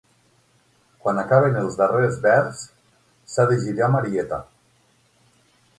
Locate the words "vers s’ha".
2.25-3.47